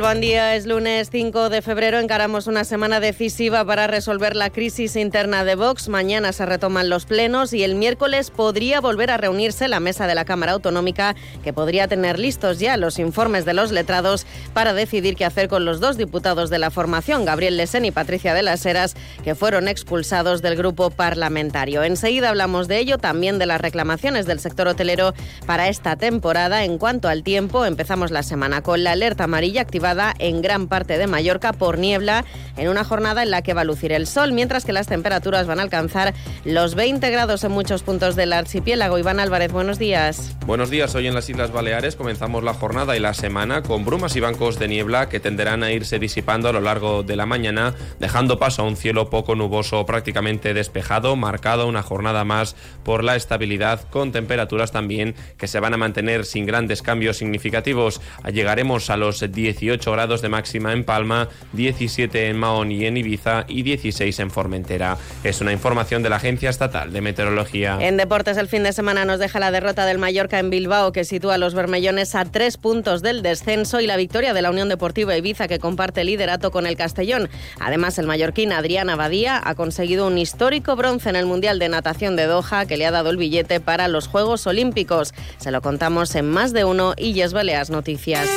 Buen 0.00 0.20
día, 0.20 0.56
es 0.56 0.66
lunes 0.66 1.08
5 1.10 1.50
de 1.50 1.62
febrero. 1.62 2.00
Encaramos 2.00 2.48
una 2.48 2.64
semana 2.64 2.98
decisiva 2.98 3.64
para 3.64 3.86
resolver 3.86 4.34
la 4.34 4.50
crisis 4.50 4.96
interna 4.96 5.44
de 5.44 5.54
Vox. 5.54 5.88
Mañana 5.88 6.32
se 6.32 6.44
retoman 6.44 6.88
los 6.88 7.06
plenos 7.06 7.52
y 7.52 7.62
el 7.62 7.76
miércoles 7.76 8.30
podría 8.30 8.80
volver 8.80 9.12
a 9.12 9.18
reunirse 9.18 9.68
la 9.68 9.78
mesa 9.78 10.08
de 10.08 10.16
la 10.16 10.24
Cámara 10.24 10.52
Autonómica, 10.52 11.14
que 11.44 11.52
podría 11.52 11.86
tener 11.86 12.18
listos 12.18 12.58
ya 12.58 12.76
los 12.76 12.98
informes 12.98 13.44
de 13.44 13.54
los 13.54 13.70
letrados 13.70 14.26
para 14.52 14.74
decidir 14.74 15.14
qué 15.14 15.24
hacer 15.24 15.48
con 15.48 15.64
los 15.64 15.78
dos 15.78 15.96
diputados 15.96 16.50
de 16.50 16.58
la 16.58 16.72
formación, 16.72 17.24
Gabriel 17.24 17.56
Lesen 17.56 17.84
y 17.84 17.92
Patricia 17.92 18.34
de 18.34 18.42
las 18.42 18.66
Heras, 18.66 18.96
que 19.22 19.36
fueron 19.36 19.68
expulsados 19.68 20.42
del 20.42 20.56
grupo 20.56 20.90
parlamentario. 20.90 21.84
Enseguida 21.84 22.30
hablamos 22.30 22.66
de 22.66 22.78
ello, 22.78 22.98
también 22.98 23.38
de 23.38 23.46
las 23.46 23.60
reclamaciones 23.60 24.26
del 24.26 24.40
sector 24.40 24.66
hotelero 24.66 25.14
para 25.46 25.68
esta 25.68 25.94
temporada. 25.96 26.64
En 26.64 26.78
cuanto 26.78 27.08
al 27.08 27.22
tiempo, 27.22 27.64
empezamos 27.64 28.10
la 28.10 28.24
semana 28.24 28.60
con 28.60 28.82
la 28.82 28.92
alerta 28.92 29.24
amarilla 29.24 29.62
activada 29.62 29.83
en 30.18 30.40
gran 30.40 30.66
parte 30.66 30.96
de 30.96 31.06
Mallorca 31.06 31.52
por 31.52 31.76
niebla 31.76 32.24
en 32.56 32.68
una 32.68 32.84
jornada 32.84 33.22
en 33.22 33.30
la 33.30 33.42
que 33.42 33.52
va 33.52 33.60
a 33.60 33.64
lucir 33.64 33.92
el 33.92 34.06
sol, 34.06 34.32
mientras 34.32 34.64
que 34.64 34.72
las 34.72 34.86
temperaturas 34.86 35.46
van 35.46 35.58
a 35.58 35.62
alcanzar 35.62 36.14
los 36.46 36.74
20 36.74 37.10
grados 37.10 37.44
en 37.44 37.52
muchos 37.52 37.82
puntos 37.82 38.16
del 38.16 38.32
archipiélago. 38.32 38.98
Iván 38.98 39.20
Álvarez, 39.20 39.52
buenos 39.52 39.78
días. 39.78 40.36
Buenos 40.46 40.70
días. 40.70 40.94
Hoy 40.94 41.06
en 41.06 41.14
las 41.14 41.28
Islas 41.28 41.52
Baleares 41.52 41.96
comenzamos 41.96 42.42
la 42.44 42.54
jornada 42.54 42.96
y 42.96 43.00
la 43.00 43.12
semana 43.12 43.62
con 43.62 43.84
brumas 43.84 44.16
y 44.16 44.20
bancos 44.20 44.58
de 44.58 44.68
niebla 44.68 45.10
que 45.10 45.20
tenderán 45.20 45.62
a 45.62 45.70
irse 45.70 45.98
disipando 45.98 46.48
a 46.48 46.52
lo 46.52 46.62
largo 46.62 47.02
de 47.02 47.16
la 47.16 47.26
mañana, 47.26 47.74
dejando 48.00 48.38
paso 48.38 48.62
a 48.62 48.64
un 48.64 48.76
cielo 48.76 49.10
poco 49.10 49.34
nuboso 49.34 49.84
prácticamente 49.84 50.54
despejado, 50.54 51.14
marcado 51.16 51.66
una 51.66 51.82
jornada 51.82 52.24
más 52.24 52.56
por 52.84 53.04
la 53.04 53.16
estabilidad, 53.16 53.86
con 53.90 54.12
temperaturas 54.12 54.72
también 54.72 55.14
que 55.36 55.46
se 55.46 55.60
van 55.60 55.74
a 55.74 55.76
mantener 55.76 56.24
sin 56.24 56.46
grandes 56.46 56.80
cambios 56.80 57.18
significativos. 57.18 58.00
Llegaremos 58.32 58.88
a 58.88 58.96
los 58.96 59.20
18 59.20 59.73
18 59.74 59.92
grados 59.92 60.22
de 60.22 60.28
máxima 60.28 60.72
en 60.72 60.84
Palma, 60.84 61.28
17 61.52 62.28
en 62.28 62.38
Mahón 62.38 62.70
y 62.70 62.86
en 62.86 62.96
Ibiza 62.96 63.44
y 63.48 63.62
16 63.62 64.20
en 64.20 64.30
Formentera. 64.30 64.96
Es 65.24 65.40
una 65.40 65.52
información 65.52 66.02
de 66.04 66.10
la 66.10 66.16
Agencia 66.16 66.48
Estatal 66.48 66.92
de 66.92 67.00
Meteorología. 67.00 67.78
En 67.80 67.96
deportes 67.96 68.36
el 68.36 68.46
fin 68.46 68.62
de 68.62 68.72
semana 68.72 69.04
nos 69.04 69.18
deja 69.18 69.40
la 69.40 69.50
derrota 69.50 69.84
del 69.84 69.98
Mallorca 69.98 70.38
en 70.38 70.50
Bilbao 70.50 70.92
que 70.92 71.04
sitúa 71.04 71.34
a 71.34 71.38
los 71.38 71.54
bermellones 71.54 72.14
a 72.14 72.24
tres 72.24 72.56
puntos 72.56 73.02
del 73.02 73.22
descenso 73.22 73.80
y 73.80 73.88
la 73.88 73.96
victoria 73.96 74.32
de 74.32 74.42
la 74.42 74.50
Unión 74.50 74.68
Deportiva 74.68 75.16
Ibiza 75.16 75.48
que 75.48 75.58
comparte 75.58 76.04
liderato 76.04 76.52
con 76.52 76.66
el 76.66 76.76
Castellón. 76.76 77.28
Además 77.58 77.98
el 77.98 78.06
mallorquín 78.06 78.52
Adrián 78.52 78.90
Abadía 78.90 79.40
ha 79.44 79.56
conseguido 79.56 80.06
un 80.06 80.18
histórico 80.18 80.76
bronce 80.76 81.10
en 81.10 81.16
el 81.16 81.26
Mundial 81.26 81.58
de 81.58 81.68
Natación 81.68 82.14
de 82.14 82.26
Doha 82.26 82.66
que 82.66 82.76
le 82.76 82.86
ha 82.86 82.92
dado 82.92 83.10
el 83.10 83.16
billete 83.16 83.58
para 83.58 83.88
los 83.88 84.06
Juegos 84.06 84.46
Olímpicos. 84.46 85.14
Se 85.38 85.50
lo 85.50 85.62
contamos 85.62 86.14
en 86.14 86.30
más 86.30 86.52
de 86.52 86.64
uno 86.64 86.94
y 86.96 87.12
Yes 87.14 87.32
Baleas 87.32 87.70
Noticias. 87.70 88.28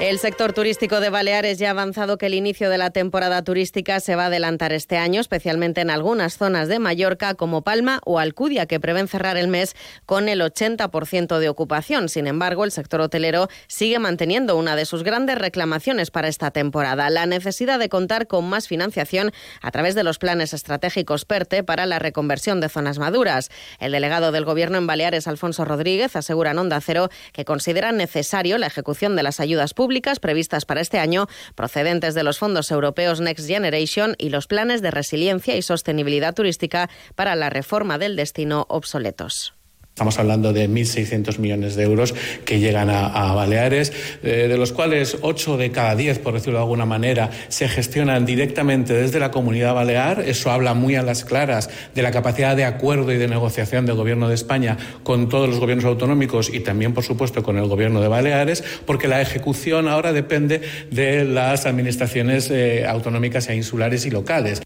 El 0.00 0.18
sector 0.18 0.54
turístico 0.54 0.98
de 0.98 1.10
Baleares 1.10 1.58
ya 1.58 1.68
ha 1.68 1.70
avanzado 1.72 2.16
que 2.16 2.24
el 2.24 2.32
inicio 2.32 2.70
de 2.70 2.78
la 2.78 2.88
temporada 2.88 3.44
turística 3.44 4.00
se 4.00 4.16
va 4.16 4.22
a 4.22 4.26
adelantar 4.26 4.72
este 4.72 4.96
año, 4.96 5.20
especialmente 5.20 5.82
en 5.82 5.90
algunas 5.90 6.38
zonas 6.38 6.68
de 6.68 6.78
Mallorca 6.78 7.34
como 7.34 7.60
Palma 7.60 8.00
o 8.06 8.18
Alcudia, 8.18 8.64
que 8.64 8.80
prevén 8.80 9.08
cerrar 9.08 9.36
el 9.36 9.48
mes 9.48 9.76
con 10.06 10.30
el 10.30 10.40
80% 10.40 11.38
de 11.38 11.50
ocupación. 11.50 12.08
Sin 12.08 12.26
embargo, 12.26 12.64
el 12.64 12.72
sector 12.72 13.02
hotelero 13.02 13.48
sigue 13.66 13.98
manteniendo 13.98 14.56
una 14.56 14.74
de 14.74 14.86
sus 14.86 15.02
grandes 15.02 15.36
reclamaciones 15.36 16.10
para 16.10 16.28
esta 16.28 16.50
temporada, 16.50 17.10
la 17.10 17.26
necesidad 17.26 17.78
de 17.78 17.90
contar 17.90 18.26
con 18.26 18.48
más 18.48 18.68
financiación 18.68 19.32
a 19.60 19.70
través 19.70 19.94
de 19.94 20.02
los 20.02 20.16
planes 20.16 20.54
estratégicos 20.54 21.26
PERTE 21.26 21.62
para 21.62 21.84
la 21.84 21.98
reconversión 21.98 22.62
de 22.62 22.70
zonas 22.70 22.98
maduras. 22.98 23.50
El 23.78 23.92
delegado 23.92 24.32
del 24.32 24.46
Gobierno 24.46 24.78
en 24.78 24.86
Baleares, 24.86 25.28
Alfonso 25.28 25.66
Rodríguez, 25.66 26.16
asegura 26.16 26.52
en 26.52 26.58
Onda 26.58 26.80
Cero 26.80 27.10
que 27.34 27.44
considera 27.44 27.92
necesario 27.92 28.56
la 28.56 28.66
ejecución 28.66 29.14
de 29.14 29.24
las 29.24 29.40
ayudas 29.40 29.74
públicas 29.74 29.89
previstas 30.20 30.64
para 30.64 30.80
este 30.80 30.98
año 30.98 31.26
procedentes 31.54 32.14
de 32.14 32.22
los 32.22 32.38
fondos 32.38 32.70
europeos 32.70 33.20
Next 33.20 33.46
Generation 33.46 34.14
y 34.18 34.30
los 34.30 34.46
planes 34.46 34.82
de 34.82 34.90
resiliencia 34.90 35.56
y 35.56 35.62
sostenibilidad 35.62 36.34
turística 36.34 36.88
para 37.14 37.36
la 37.36 37.50
reforma 37.50 37.98
del 37.98 38.16
destino 38.16 38.66
obsoletos. 38.68 39.59
Estamos 40.00 40.18
hablando 40.18 40.54
de 40.54 40.66
1.600 40.66 41.38
millones 41.40 41.76
de 41.76 41.82
euros 41.82 42.14
que 42.46 42.58
llegan 42.58 42.88
a, 42.88 43.34
Baleares, 43.34 43.92
eh, 44.22 44.46
de 44.48 44.56
los 44.56 44.72
cuales 44.72 45.18
8 45.20 45.58
de 45.58 45.72
cada 45.72 45.94
10, 45.94 46.20
por 46.20 46.32
decirlo 46.32 46.58
de 46.58 46.62
alguna 46.62 46.86
manera, 46.86 47.28
se 47.48 47.68
gestionan 47.68 48.24
directamente 48.24 48.94
desde 48.94 49.20
la 49.20 49.30
comunidad 49.30 49.74
balear. 49.74 50.22
Eso 50.26 50.50
habla 50.50 50.72
muy 50.72 50.96
a 50.96 51.02
las 51.02 51.26
claras 51.26 51.68
de 51.94 52.00
la 52.00 52.12
capacidad 52.12 52.56
de 52.56 52.64
acuerdo 52.64 53.12
y 53.12 53.18
de 53.18 53.28
negociación 53.28 53.84
del 53.84 53.96
Gobierno 53.96 54.26
de 54.30 54.36
España 54.36 54.78
con 55.02 55.28
todos 55.28 55.50
los 55.50 55.60
gobiernos 55.60 55.84
autonómicos 55.84 56.48
y 56.50 56.60
también, 56.60 56.94
por 56.94 57.04
supuesto, 57.04 57.42
con 57.42 57.58
el 57.58 57.66
Gobierno 57.66 58.00
de 58.00 58.08
Baleares, 58.08 58.64
porque 58.86 59.06
la 59.06 59.20
ejecución 59.20 59.86
ahora 59.86 60.14
depende 60.14 60.62
de 60.90 61.26
las 61.26 61.66
administraciones 61.66 62.50
eh, 62.50 62.86
autonómicas 62.86 63.50
e 63.50 63.54
insulares 63.54 64.06
y 64.06 64.10
locales. 64.10 64.62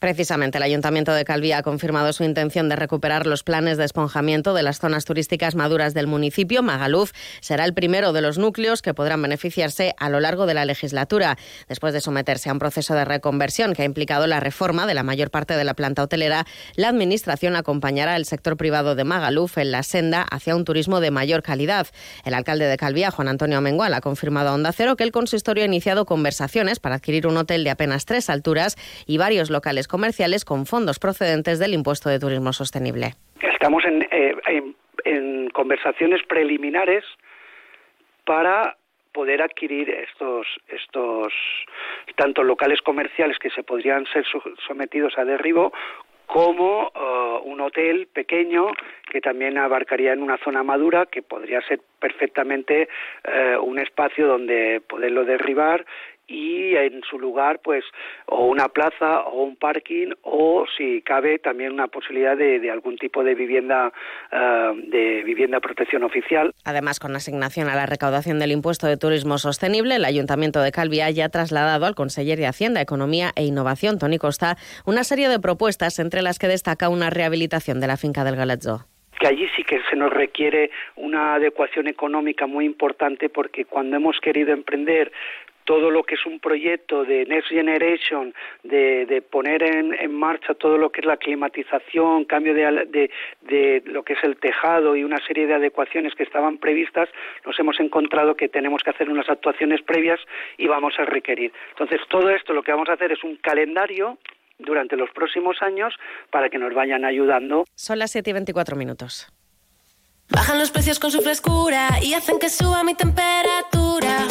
Precisamente 0.00 0.56
el 0.56 0.64
Ayuntamiento 0.64 1.12
de 1.12 1.26
Calví 1.26 1.52
ha 1.52 1.62
confirmado 1.62 2.14
su 2.14 2.24
intención 2.24 2.70
de 2.70 2.76
recuperar 2.76 3.26
los 3.26 3.42
planes 3.42 3.76
de 3.76 3.84
esponjamiento 3.84 4.54
de 4.54 4.62
las 4.62 4.78
zonas 4.78 5.04
turísticas 5.04 5.54
maduras 5.54 5.92
del 5.92 6.06
municipio. 6.06 6.62
Magaluf 6.62 7.12
será 7.42 7.66
el 7.66 7.74
primero 7.74 8.14
de 8.14 8.22
los 8.22 8.38
núcleos 8.38 8.80
que 8.80 8.94
podrán 8.94 9.20
beneficiarse 9.20 9.94
a 9.98 10.08
lo 10.08 10.18
largo 10.20 10.46
de 10.46 10.54
la 10.54 10.64
legislatura, 10.64 11.36
después 11.68 11.92
de 11.92 12.00
someterse 12.00 12.48
a 12.48 12.54
un 12.54 12.58
proceso 12.58 12.94
de 12.94 13.04
reconversión 13.04 13.74
que 13.74 13.82
ha 13.82 13.84
implicado 13.84 14.26
la 14.26 14.40
reforma 14.40 14.86
de 14.86 14.94
la 14.94 15.02
mayor 15.02 15.30
parte 15.30 15.54
de 15.54 15.64
la 15.64 15.74
planta 15.74 16.02
hotelera. 16.02 16.46
La 16.76 16.88
Administración 16.88 17.54
acompañará 17.54 18.14
al 18.14 18.24
sector 18.24 18.56
privado 18.56 18.94
de 18.94 19.04
Magaluf 19.04 19.58
en 19.58 19.70
la 19.70 19.82
senda 19.82 20.22
hacia 20.22 20.56
un 20.56 20.64
turismo 20.64 21.00
de 21.00 21.10
mayor 21.10 21.42
calidad. 21.42 21.88
El 22.24 22.32
alcalde 22.32 22.64
de 22.64 22.78
Calví, 22.78 23.04
Juan 23.04 23.28
Antonio 23.28 23.60
Mengual, 23.60 23.92
ha 23.92 24.00
confirmado 24.00 24.48
a 24.48 24.54
Onda 24.54 24.72
Cero 24.72 24.96
que 24.96 25.04
el 25.04 25.12
consistorio 25.12 25.64
ha 25.64 25.66
iniciado 25.66 26.06
conversaciones 26.06 26.80
para 26.80 26.94
adquirir 26.94 27.26
un 27.26 27.36
hotel 27.36 27.64
de 27.64 27.70
apenas 27.70 28.06
tres 28.06 28.30
alturas 28.30 28.76
y 29.04 29.18
varios 29.18 29.50
locales 29.50 29.89
comerciales 29.90 30.44
con 30.44 30.66
fondos 30.66 30.98
procedentes 30.98 31.58
del 31.58 31.74
impuesto 31.74 32.08
de 32.08 32.18
turismo 32.18 32.52
sostenible. 32.52 33.14
Estamos 33.40 33.84
en, 33.84 34.02
eh, 34.10 34.34
en, 35.04 35.50
conversaciones 35.50 36.22
preliminares 36.26 37.04
para 38.24 38.76
poder 39.12 39.42
adquirir 39.42 39.90
estos 39.90 40.46
estos 40.68 41.32
tanto 42.16 42.44
locales 42.44 42.80
comerciales 42.80 43.38
que 43.38 43.50
se 43.50 43.64
podrían 43.64 44.06
ser 44.06 44.24
sometidos 44.66 45.18
a 45.18 45.24
derribo 45.24 45.72
como 46.32 46.92
eh, 46.94 47.40
un 47.44 47.60
hotel 47.60 48.06
pequeño 48.12 48.68
que 49.10 49.20
también 49.20 49.58
abarcaría 49.58 50.12
en 50.12 50.22
una 50.22 50.38
zona 50.38 50.62
madura 50.62 51.06
que 51.06 51.22
podría 51.22 51.60
ser 51.62 51.80
perfectamente 51.98 52.88
eh, 53.24 53.56
un 53.60 53.80
espacio 53.80 54.28
donde 54.28 54.80
poderlo 54.88 55.24
derribar 55.24 55.84
y 56.30 56.76
en 56.76 57.02
su 57.02 57.18
lugar 57.18 57.60
pues 57.62 57.84
o 58.26 58.46
una 58.46 58.68
plaza 58.68 59.22
o 59.22 59.42
un 59.42 59.56
parking 59.56 60.12
o 60.22 60.64
si 60.76 61.02
cabe 61.02 61.40
también 61.40 61.72
una 61.72 61.88
posibilidad 61.88 62.36
de, 62.36 62.70
algún 62.70 62.96
tipo 62.96 63.24
de 63.24 63.34
vivienda 63.34 63.92
uh, 64.32 64.76
de 64.76 65.22
vivienda 65.24 65.58
protección 65.60 66.04
oficial. 66.04 66.52
Además 66.64 67.00
con 67.00 67.16
asignación 67.16 67.68
a 67.68 67.74
la 67.74 67.86
recaudación 67.86 68.38
del 68.38 68.52
impuesto 68.52 68.86
de 68.86 68.96
turismo 68.96 69.38
sostenible, 69.38 69.96
el 69.96 70.04
Ayuntamiento 70.04 70.60
de 70.60 70.70
Calvia 70.70 71.10
ya 71.10 71.26
ha 71.26 71.28
trasladado 71.30 71.86
al 71.86 71.96
conseller 71.96 72.38
de 72.38 72.46
Hacienda, 72.46 72.80
Economía 72.80 73.32
e 73.34 73.44
Innovación, 73.44 73.98
Tony 73.98 74.18
Costa, 74.18 74.56
una 74.86 75.02
serie 75.02 75.28
de 75.28 75.40
propuestas 75.40 75.98
entre 75.98 76.22
las 76.22 76.38
que 76.38 76.46
destaca 76.46 76.88
una 76.88 77.10
rehabilitación 77.10 77.80
de 77.80 77.88
la 77.88 77.96
finca 77.96 78.22
del 78.22 78.36
Galatzó 78.36 78.86
que 79.20 79.28
allí 79.28 79.46
sí 79.54 79.62
que 79.62 79.80
se 79.88 79.96
nos 79.96 80.10
requiere 80.10 80.70
una 80.96 81.34
adecuación 81.34 81.86
económica 81.88 82.46
muy 82.46 82.64
importante 82.64 83.28
porque 83.28 83.66
cuando 83.66 83.96
hemos 83.96 84.18
querido 84.18 84.52
emprender 84.52 85.12
todo 85.64 85.90
lo 85.90 86.02
que 86.02 86.14
es 86.14 86.26
un 86.26 86.40
proyecto 86.40 87.04
de 87.04 87.24
Next 87.26 87.48
Generation, 87.48 88.34
de, 88.62 89.22
poner 89.30 89.62
en, 89.62 90.12
marcha 90.12 90.54
todo 90.54 90.78
lo 90.78 90.90
que 90.90 91.00
es 91.00 91.06
la 91.06 91.16
climatización, 91.16 92.24
cambio 92.24 92.54
de, 92.54 93.10
de, 93.42 93.82
lo 93.86 94.02
que 94.02 94.14
es 94.14 94.24
el 94.24 94.36
tejado 94.36 94.96
y 94.96 95.04
una 95.04 95.18
serie 95.26 95.46
de 95.46 95.54
adecuaciones 95.54 96.14
que 96.14 96.22
estaban 96.22 96.58
previstas, 96.58 97.08
nos 97.44 97.58
hemos 97.58 97.78
encontrado 97.80 98.34
que 98.34 98.48
tenemos 98.48 98.82
que 98.82 98.90
hacer 98.90 99.08
unas 99.08 99.28
actuaciones 99.28 99.82
previas 99.82 100.20
y 100.58 100.66
vamos 100.66 100.94
a 100.98 101.04
requerir. 101.04 101.52
Entonces, 101.70 102.00
todo 102.08 102.30
esto 102.30 102.52
lo 102.52 102.62
que 102.62 102.72
vamos 102.72 102.88
a 102.88 102.94
hacer 102.94 103.12
es 103.12 103.22
un 103.22 103.36
calendario 103.36 104.18
durante 104.58 104.96
los 104.96 105.10
próximos 105.10 105.56
años 105.62 105.94
para 106.30 106.48
que 106.48 106.58
nos 106.58 106.74
vayan 106.74 107.04
ayudando. 107.04 107.64
Son 107.74 107.98
las 107.98 108.10
7 108.12 108.30
y 108.30 108.32
24 108.32 108.76
minutos. 108.76 109.32
Bajan 110.28 110.58
los 110.58 110.70
precios 110.70 111.00
con 111.00 111.10
su 111.10 111.22
frescura 111.22 111.88
y 112.02 112.14
hacen 112.14 112.38
que 112.38 112.48
suba 112.48 112.84
mi 112.84 112.94
temperatura. 112.94 114.29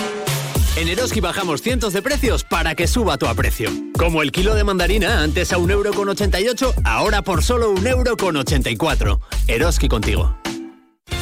En 0.79 0.87
Eroski 0.87 1.19
bajamos 1.19 1.61
cientos 1.61 1.91
de 1.91 2.01
precios 2.01 2.45
para 2.45 2.73
que 2.73 2.87
suba 2.87 3.17
tu 3.17 3.27
aprecio. 3.27 3.69
Como 3.97 4.21
el 4.21 4.31
kilo 4.31 4.55
de 4.55 4.63
mandarina, 4.63 5.21
antes 5.21 5.51
a 5.51 5.57
1,88€, 5.57 6.73
ahora 6.85 7.21
por 7.21 7.43
solo 7.43 7.75
1,84€. 7.75 9.19
Eroski 9.47 9.89
contigo. 9.89 10.38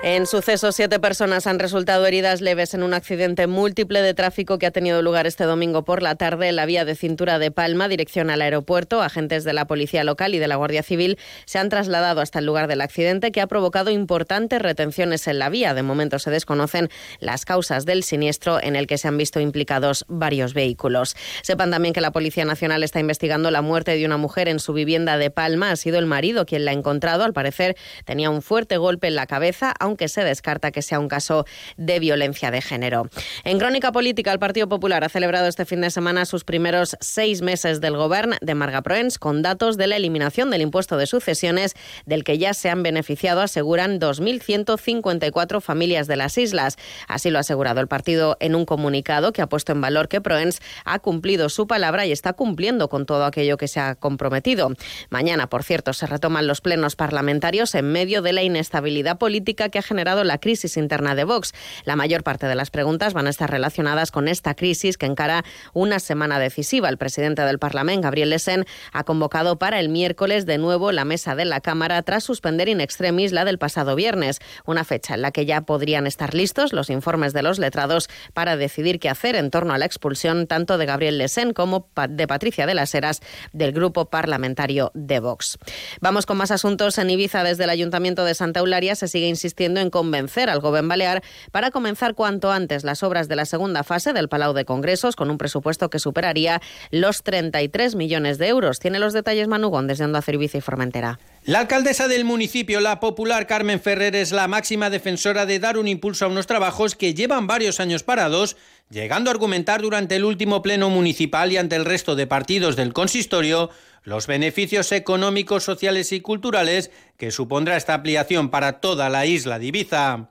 En 0.00 0.26
suceso, 0.26 0.70
siete 0.70 1.00
personas 1.00 1.48
han 1.48 1.58
resultado 1.58 2.06
heridas 2.06 2.40
leves 2.40 2.72
en 2.72 2.84
un 2.84 2.94
accidente 2.94 3.48
múltiple 3.48 4.00
de 4.00 4.14
tráfico 4.14 4.56
que 4.56 4.66
ha 4.66 4.70
tenido 4.70 5.02
lugar 5.02 5.26
este 5.26 5.42
domingo 5.42 5.82
por 5.82 6.02
la 6.02 6.14
tarde 6.14 6.48
en 6.48 6.54
la 6.54 6.66
vía 6.66 6.84
de 6.84 6.94
cintura 6.94 7.40
de 7.40 7.50
Palma, 7.50 7.88
dirección 7.88 8.30
al 8.30 8.40
aeropuerto. 8.40 9.02
Agentes 9.02 9.42
de 9.42 9.52
la 9.52 9.66
Policía 9.66 10.04
Local 10.04 10.36
y 10.36 10.38
de 10.38 10.46
la 10.46 10.54
Guardia 10.54 10.84
Civil 10.84 11.18
se 11.46 11.58
han 11.58 11.68
trasladado 11.68 12.20
hasta 12.20 12.38
el 12.38 12.46
lugar 12.46 12.68
del 12.68 12.80
accidente 12.80 13.32
que 13.32 13.40
ha 13.40 13.48
provocado 13.48 13.90
importantes 13.90 14.62
retenciones 14.62 15.26
en 15.26 15.40
la 15.40 15.48
vía. 15.48 15.74
De 15.74 15.82
momento 15.82 16.20
se 16.20 16.30
desconocen 16.30 16.90
las 17.18 17.44
causas 17.44 17.84
del 17.84 18.04
siniestro 18.04 18.62
en 18.62 18.76
el 18.76 18.86
que 18.86 18.98
se 18.98 19.08
han 19.08 19.18
visto 19.18 19.40
implicados 19.40 20.04
varios 20.06 20.54
vehículos. 20.54 21.16
Sepan 21.42 21.72
también 21.72 21.92
que 21.92 22.00
la 22.00 22.12
Policía 22.12 22.44
Nacional 22.44 22.84
está 22.84 23.00
investigando 23.00 23.50
la 23.50 23.62
muerte 23.62 23.96
de 23.96 24.06
una 24.06 24.16
mujer 24.16 24.46
en 24.46 24.60
su 24.60 24.74
vivienda 24.74 25.18
de 25.18 25.32
Palma. 25.32 25.72
Ha 25.72 25.76
sido 25.76 25.98
el 25.98 26.06
marido 26.06 26.46
quien 26.46 26.64
la 26.64 26.70
ha 26.70 26.74
encontrado. 26.74 27.24
Al 27.24 27.32
parecer 27.32 27.76
tenía 28.04 28.30
un 28.30 28.42
fuerte 28.42 28.76
golpe 28.76 29.08
en 29.08 29.16
la 29.16 29.26
cabeza 29.26 29.74
aunque 29.88 30.08
se 30.08 30.22
descarta 30.22 30.70
que 30.70 30.82
sea 30.82 31.00
un 31.00 31.08
caso 31.08 31.46
de 31.76 31.98
violencia 31.98 32.50
de 32.50 32.60
género. 32.60 33.08
En 33.44 33.58
crónica 33.58 33.90
política, 33.90 34.32
el 34.32 34.38
Partido 34.38 34.68
Popular 34.68 35.02
ha 35.02 35.08
celebrado 35.08 35.48
este 35.48 35.64
fin 35.64 35.80
de 35.80 35.90
semana 35.90 36.26
sus 36.26 36.44
primeros 36.44 36.96
seis 37.00 37.42
meses 37.42 37.80
del 37.80 37.96
gobierno 37.96 38.36
de 38.40 38.54
Marga 38.54 38.82
Proens 38.82 39.18
con 39.18 39.42
datos 39.42 39.76
de 39.76 39.86
la 39.86 39.96
eliminación 39.96 40.50
del 40.50 40.60
impuesto 40.60 40.96
de 40.96 41.06
sucesiones 41.06 41.74
del 42.04 42.22
que 42.22 42.38
ya 42.38 42.52
se 42.54 42.68
han 42.68 42.82
beneficiado, 42.82 43.40
aseguran 43.40 43.98
2.154 43.98 45.60
familias 45.60 46.06
de 46.06 46.16
las 46.16 46.36
islas. 46.36 46.76
Así 47.06 47.30
lo 47.30 47.38
ha 47.38 47.40
asegurado 47.40 47.80
el 47.80 47.88
partido 47.88 48.36
en 48.40 48.54
un 48.54 48.66
comunicado 48.66 49.32
que 49.32 49.40
ha 49.40 49.46
puesto 49.46 49.72
en 49.72 49.80
valor 49.80 50.08
que 50.08 50.20
Proens 50.20 50.60
ha 50.84 50.98
cumplido 50.98 51.48
su 51.48 51.66
palabra 51.66 52.04
y 52.04 52.12
está 52.12 52.34
cumpliendo 52.34 52.88
con 52.88 53.06
todo 53.06 53.24
aquello 53.24 53.56
que 53.56 53.68
se 53.68 53.80
ha 53.80 53.94
comprometido. 53.94 54.70
Mañana, 55.08 55.48
por 55.48 55.64
cierto, 55.64 55.94
se 55.94 56.06
retoman 56.06 56.46
los 56.46 56.60
plenos 56.60 56.94
parlamentarios 56.94 57.74
en 57.74 57.90
medio 57.90 58.20
de 58.20 58.34
la 58.34 58.42
inestabilidad 58.42 59.16
política 59.16 59.70
que 59.70 59.77
ha 59.78 59.82
generado 59.82 60.24
la 60.24 60.38
crisis 60.38 60.76
interna 60.76 61.14
de 61.14 61.24
Vox. 61.24 61.52
La 61.84 61.96
mayor 61.96 62.22
parte 62.22 62.46
de 62.46 62.54
las 62.54 62.70
preguntas 62.70 63.14
van 63.14 63.26
a 63.26 63.30
estar 63.30 63.50
relacionadas 63.50 64.10
con 64.10 64.28
esta 64.28 64.54
crisis 64.54 64.98
que 64.98 65.06
encara 65.06 65.44
una 65.72 66.00
semana 66.00 66.38
decisiva. 66.38 66.88
El 66.88 66.98
presidente 66.98 67.42
del 67.42 67.58
Parlamento, 67.58 68.02
Gabriel 68.02 68.30
Lesen, 68.30 68.66
ha 68.92 69.04
convocado 69.04 69.58
para 69.58 69.80
el 69.80 69.88
miércoles 69.88 70.46
de 70.46 70.58
nuevo 70.58 70.92
la 70.92 71.04
mesa 71.04 71.34
de 71.34 71.44
la 71.44 71.60
Cámara 71.60 72.02
tras 72.02 72.24
suspender 72.24 72.68
in 72.68 72.80
extremis 72.80 73.32
la 73.32 73.44
del 73.44 73.58
pasado 73.58 73.94
viernes, 73.94 74.40
una 74.66 74.84
fecha 74.84 75.14
en 75.14 75.22
la 75.22 75.30
que 75.30 75.46
ya 75.46 75.62
podrían 75.62 76.06
estar 76.06 76.34
listos 76.34 76.72
los 76.72 76.90
informes 76.90 77.32
de 77.32 77.42
los 77.42 77.58
letrados 77.58 78.08
para 78.34 78.56
decidir 78.56 78.98
qué 79.00 79.08
hacer 79.08 79.36
en 79.36 79.50
torno 79.50 79.74
a 79.74 79.78
la 79.78 79.84
expulsión 79.84 80.46
tanto 80.46 80.78
de 80.78 80.86
Gabriel 80.86 81.18
Lesen 81.18 81.52
como 81.52 81.88
de 82.08 82.26
Patricia 82.26 82.66
de 82.66 82.74
las 82.74 82.94
Heras 82.94 83.20
del 83.52 83.72
grupo 83.72 84.06
parlamentario 84.06 84.90
de 84.94 85.20
Vox. 85.20 85.58
Vamos 86.00 86.26
con 86.26 86.36
más 86.36 86.50
asuntos. 86.50 86.98
En 86.98 87.10
Ibiza, 87.10 87.44
desde 87.44 87.64
el 87.64 87.70
Ayuntamiento 87.70 88.24
de 88.24 88.34
Santa 88.34 88.60
Eularia, 88.60 88.94
se 88.94 89.08
sigue 89.08 89.28
insistiendo 89.28 89.67
en 89.76 89.90
convencer 89.90 90.48
al 90.48 90.60
Gobierno 90.60 90.88
Balear 90.88 91.22
para 91.52 91.70
comenzar 91.70 92.14
cuanto 92.14 92.50
antes 92.50 92.84
las 92.84 93.02
obras 93.02 93.28
de 93.28 93.36
la 93.36 93.44
segunda 93.44 93.84
fase 93.84 94.12
del 94.12 94.28
Palau 94.28 94.54
de 94.54 94.64
Congresos 94.64 95.16
con 95.16 95.30
un 95.30 95.38
presupuesto 95.38 95.90
que 95.90 95.98
superaría 95.98 96.62
los 96.90 97.22
33 97.22 97.94
millones 97.94 98.38
de 98.38 98.48
euros. 98.48 98.78
Tiene 98.78 98.98
los 98.98 99.12
detalles 99.12 99.48
Manugón 99.48 99.86
desde 99.86 100.04
Onda 100.04 100.22
Ibiza 100.26 100.58
y 100.58 100.60
Formentera. 100.60 101.18
La 101.44 101.60
alcaldesa 101.60 102.08
del 102.08 102.24
municipio, 102.24 102.80
la 102.80 103.00
popular 103.00 103.46
Carmen 103.46 103.80
Ferrer, 103.80 104.14
es 104.16 104.32
la 104.32 104.48
máxima 104.48 104.90
defensora 104.90 105.46
de 105.46 105.58
dar 105.58 105.78
un 105.78 105.88
impulso 105.88 106.24
a 106.24 106.28
unos 106.28 106.46
trabajos 106.46 106.94
que 106.94 107.14
llevan 107.14 107.46
varios 107.46 107.80
años 107.80 108.02
parados, 108.02 108.56
llegando 108.90 109.30
a 109.30 109.32
argumentar 109.32 109.80
durante 109.80 110.16
el 110.16 110.24
último 110.24 110.62
pleno 110.62 110.90
municipal 110.90 111.50
y 111.50 111.56
ante 111.56 111.76
el 111.76 111.84
resto 111.84 112.16
de 112.16 112.26
partidos 112.26 112.76
del 112.76 112.92
consistorio 112.92 113.70
los 114.02 114.26
beneficios 114.26 114.92
económicos, 114.92 115.64
sociales 115.64 116.12
y 116.12 116.20
culturales 116.20 116.90
que 117.16 117.30
supondrá 117.30 117.76
esta 117.76 117.94
ampliación 117.94 118.50
para 118.50 118.80
toda 118.80 119.08
la 119.08 119.26
isla 119.26 119.58
de 119.58 119.66
Ibiza. 119.66 120.30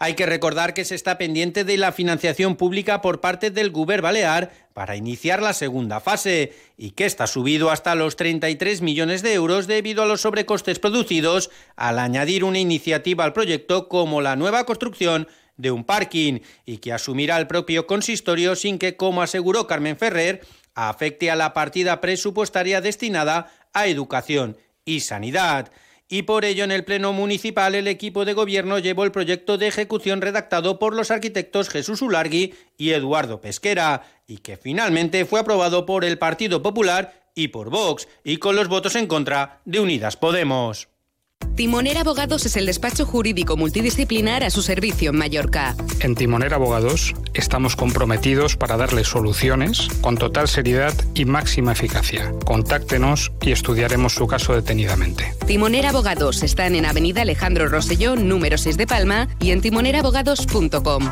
Hay 0.00 0.14
que 0.14 0.26
recordar 0.26 0.74
que 0.74 0.84
se 0.84 0.94
está 0.94 1.18
pendiente 1.18 1.64
de 1.64 1.76
la 1.76 1.90
financiación 1.90 2.54
pública 2.54 3.02
por 3.02 3.20
parte 3.20 3.50
del 3.50 3.70
Guber 3.70 4.00
Balear 4.00 4.52
para 4.72 4.94
iniciar 4.94 5.42
la 5.42 5.52
segunda 5.52 5.98
fase 5.98 6.52
y 6.76 6.92
que 6.92 7.04
está 7.04 7.26
subido 7.26 7.72
hasta 7.72 7.96
los 7.96 8.14
33 8.14 8.80
millones 8.80 9.22
de 9.22 9.34
euros 9.34 9.66
debido 9.66 10.04
a 10.04 10.06
los 10.06 10.20
sobrecostes 10.20 10.78
producidos 10.78 11.50
al 11.74 11.98
añadir 11.98 12.44
una 12.44 12.60
iniciativa 12.60 13.24
al 13.24 13.32
proyecto 13.32 13.88
como 13.88 14.20
la 14.20 14.36
nueva 14.36 14.64
construcción 14.66 15.26
de 15.56 15.72
un 15.72 15.82
parking 15.82 16.42
y 16.64 16.78
que 16.78 16.92
asumirá 16.92 17.36
el 17.36 17.48
propio 17.48 17.88
consistorio 17.88 18.54
sin 18.54 18.78
que, 18.78 18.96
como 18.96 19.22
aseguró 19.22 19.66
Carmen 19.66 19.98
Ferrer, 19.98 20.42
afecte 20.86 21.30
a 21.30 21.36
la 21.36 21.52
partida 21.52 22.00
presupuestaria 22.00 22.80
destinada 22.80 23.50
a 23.72 23.88
educación 23.88 24.56
y 24.84 25.00
sanidad. 25.00 25.72
Y 26.08 26.22
por 26.22 26.44
ello 26.44 26.64
en 26.64 26.70
el 26.70 26.84
Pleno 26.84 27.12
Municipal 27.12 27.74
el 27.74 27.88
equipo 27.88 28.24
de 28.24 28.32
gobierno 28.32 28.78
llevó 28.78 29.04
el 29.04 29.12
proyecto 29.12 29.58
de 29.58 29.66
ejecución 29.66 30.22
redactado 30.22 30.78
por 30.78 30.94
los 30.94 31.10
arquitectos 31.10 31.68
Jesús 31.68 32.00
Ulargui 32.00 32.54
y 32.78 32.90
Eduardo 32.90 33.40
Pesquera, 33.40 34.02
y 34.26 34.38
que 34.38 34.56
finalmente 34.56 35.24
fue 35.24 35.40
aprobado 35.40 35.84
por 35.84 36.04
el 36.04 36.16
Partido 36.16 36.62
Popular 36.62 37.28
y 37.34 37.48
por 37.48 37.70
Vox, 37.70 38.08
y 38.24 38.38
con 38.38 38.56
los 38.56 38.68
votos 38.68 38.94
en 38.94 39.06
contra 39.06 39.60
de 39.64 39.80
Unidas 39.80 40.16
Podemos. 40.16 40.88
Timoner 41.58 41.98
Abogados 41.98 42.46
es 42.46 42.56
el 42.56 42.66
despacho 42.66 43.04
jurídico 43.04 43.56
multidisciplinar 43.56 44.44
a 44.44 44.50
su 44.50 44.62
servicio 44.62 45.10
en 45.10 45.16
Mallorca. 45.16 45.74
En 45.98 46.14
Timoner 46.14 46.54
Abogados 46.54 47.16
estamos 47.34 47.74
comprometidos 47.74 48.56
para 48.56 48.76
darle 48.76 49.02
soluciones 49.02 49.88
con 50.00 50.16
total 50.16 50.46
seriedad 50.46 50.94
y 51.14 51.24
máxima 51.24 51.72
eficacia. 51.72 52.32
Contáctenos 52.44 53.32
y 53.42 53.50
estudiaremos 53.50 54.14
su 54.14 54.28
caso 54.28 54.54
detenidamente. 54.54 55.34
Timoner 55.48 55.86
Abogados 55.86 56.44
están 56.44 56.76
en 56.76 56.86
Avenida 56.86 57.22
Alejandro 57.22 57.68
Rosellón, 57.68 58.28
número 58.28 58.56
6 58.56 58.76
de 58.76 58.86
Palma 58.86 59.28
y 59.40 59.50
en 59.50 59.60
timonerabogados.com. 59.60 61.10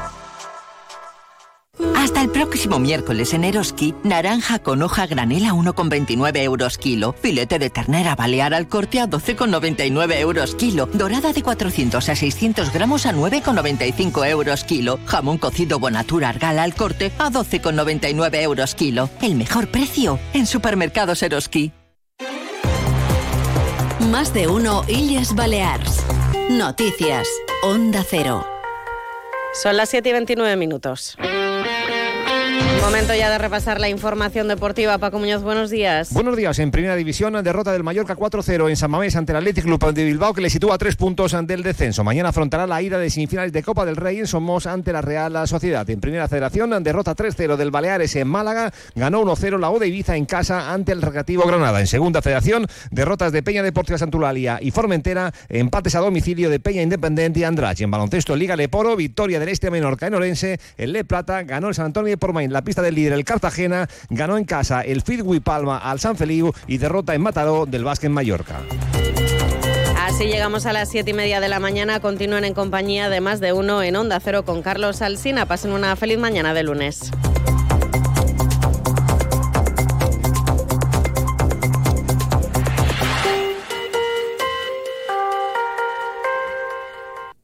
Hasta 2.07 2.23
el 2.23 2.31
próximo 2.31 2.79
miércoles 2.79 3.35
en 3.35 3.43
Eroski, 3.43 3.93
naranja 4.05 4.61
con 4.61 4.81
hoja 4.81 5.09
granela 5.09 5.55
1,29 5.55 6.41
euros 6.41 6.79
kilo, 6.79 7.17
filete 7.21 7.59
de 7.59 7.69
ternera 7.69 8.15
balear 8.15 8.55
al 8.55 8.69
corte 8.69 9.01
a 9.01 9.09
12,99 9.09 10.21
euros 10.21 10.55
kilo, 10.55 10.87
dorada 10.93 11.33
de 11.33 11.43
400 11.43 12.09
a 12.09 12.15
600 12.15 12.73
gramos 12.73 13.07
a 13.07 13.13
9,95 13.13 14.25
euros 14.29 14.63
kilo, 14.63 15.01
jamón 15.05 15.39
cocido 15.39 15.81
Bonatura 15.81 16.29
Argala 16.29 16.63
al 16.63 16.77
corte 16.77 17.11
a 17.19 17.29
12,99 17.29 18.41
euros 18.41 18.77
kilo. 18.77 19.11
El 19.21 19.35
mejor 19.35 19.67
precio 19.67 20.21
en 20.33 20.47
supermercados 20.47 21.25
Eroski. 21.25 21.73
Más 24.13 24.33
de 24.33 24.47
uno 24.47 24.85
Illes 24.87 25.35
Balears. 25.35 26.05
Noticias. 26.51 27.27
Onda 27.65 28.05
Cero. 28.09 28.47
Son 29.61 29.77
las 29.77 29.89
7 29.89 30.09
y 30.09 30.13
29 30.13 30.55
minutos. 30.55 31.17
Momento 32.81 33.15
ya 33.15 33.31
de 33.31 33.39
repasar 33.39 33.81
la 33.81 33.89
información 33.89 34.47
deportiva. 34.47 34.97
Paco 34.99 35.19
Muñoz, 35.19 35.43
buenos 35.43 35.71
días. 35.71 36.13
Buenos 36.13 36.37
días. 36.37 36.59
En 36.61 36.71
primera 36.71 36.95
división, 36.95 37.35
derrota 37.43 37.73
del 37.73 37.83
Mallorca 37.83 38.17
4-0 38.17 38.69
en 38.69 38.77
San 38.77 38.91
Mamés 38.91 39.17
ante 39.17 39.33
el 39.33 39.39
Athletic 39.39 39.65
Club 39.65 39.93
de 39.93 40.05
Bilbao, 40.05 40.33
que 40.33 40.41
le 40.41 40.51
sitúa 40.51 40.79
tres 40.79 40.95
puntos 40.95 41.35
ante 41.35 41.55
el 41.55 41.63
descenso. 41.63 42.05
Mañana 42.05 42.29
afrontará 42.29 42.67
la 42.67 42.81
ida 42.81 42.99
de 42.99 43.11
semifinales 43.11 43.53
de 43.53 43.63
Copa 43.63 43.85
del 43.85 43.97
Rey 43.97 44.21
en 44.21 44.27
Somos 44.27 44.67
ante 44.67 44.93
la 44.93 45.03
Real 45.03 45.49
Sociedad. 45.49 45.89
En 45.91 46.01
primera 46.01 46.29
federación, 46.29 46.83
derrota 46.83 47.17
3-0 47.17 47.57
del 47.57 47.71
Baleares 47.71 48.15
en 48.17 48.29
Málaga. 48.29 48.73
Ganó 48.95 49.23
1-0 49.23 49.59
la 49.59 49.71
O 49.71 49.79
de 49.79 49.89
Ibiza 49.89 50.17
en 50.17 50.25
casa 50.25 50.73
ante 50.73 50.93
el 50.93 51.03
Recreativo 51.03 51.45
Granada. 51.45 51.81
En 51.81 51.89
segunda 51.89 52.23
federación, 52.23 52.67
derrotas 52.91 53.33
de 53.33 53.43
Peña 53.43 53.63
Deportiva 53.65 53.99
Santulalia 53.99 54.59
y 54.63 54.71
Formentera. 54.71 55.33
Empates 55.49 55.97
a 55.97 56.01
domicilio 56.01 56.51
de 56.51 56.61
Peña 56.61 56.83
Independiente 56.83 57.41
y 57.41 57.45
Andrach. 57.45 57.81
En 57.81 57.91
baloncesto, 57.91 58.37
Liga 58.37 58.57
Leporo, 58.57 58.95
victoria 58.95 59.41
del 59.41 59.49
Este 59.49 59.71
Menorca 59.71 60.07
en 60.07 60.15
Orense. 60.15 60.61
El 60.77 60.93
Le 60.93 61.05
Plata 61.05 61.43
ganó 61.43 61.69
el 61.69 61.75
San 61.75 61.87
Antonio 61.87 62.11
de 62.11 62.17
Pormain. 62.17 62.53
La 62.57 62.63
pista 62.63 62.81
del 62.81 62.95
líder, 62.95 63.13
el 63.13 63.27
Cartagena, 63.27 63.87
ganó 64.09 64.39
en 64.39 64.47
casa 64.47 64.81
el 64.81 65.03
Fidwi 65.03 65.41
Palma 65.41 65.77
al 65.77 66.01
San 66.01 66.17
Feliu 66.17 66.55
y 66.67 66.79
derrota 66.79 67.15
en 67.15 67.21
Mataró 67.21 67.67
del 67.67 67.85
Vázquez 67.85 68.09
Mallorca. 68.09 68.63
Así 70.01 70.25
llegamos 70.25 70.65
a 70.65 70.73
las 70.73 70.89
siete 70.89 71.11
y 71.11 71.13
media 71.13 71.39
de 71.41 71.49
la 71.49 71.61
mañana. 71.61 72.01
Continúen 72.01 72.47
en 72.47 72.55
compañía 72.55 73.11
de 73.11 73.21
más 73.21 73.41
de 73.41 73.53
uno 73.53 73.83
en 73.83 73.95
Onda 73.95 74.21
Cero 74.21 74.47
con 74.47 74.63
Carlos 74.63 75.03
Alsina. 75.03 75.45
Pasen 75.45 75.73
una 75.73 75.97
feliz 75.97 76.17
mañana 76.17 76.55
de 76.55 76.63
lunes. 76.63 77.11